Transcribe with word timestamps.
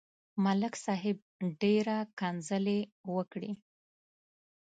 ملک 0.43 0.73
صاحب 0.85 1.17
ډېره 1.61 1.97
کنځلې 2.19 2.79
وکړې. 3.13 3.51